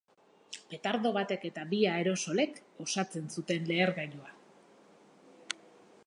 Petardo 0.69 1.09
batek 1.17 1.43
eta 1.49 1.65
bi 1.73 1.81
aerosolek 1.95 2.57
osatzen 2.85 3.29
zuten 3.41 3.69
lehergailua. 3.73 4.33